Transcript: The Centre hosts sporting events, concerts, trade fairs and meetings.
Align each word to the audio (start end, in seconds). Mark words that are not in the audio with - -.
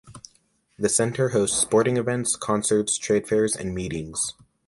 The 0.79 0.89
Centre 0.89 1.29
hosts 1.29 1.59
sporting 1.59 1.95
events, 1.95 2.35
concerts, 2.35 2.97
trade 2.97 3.27
fairs 3.27 3.55
and 3.55 3.71
meetings. 3.75 4.33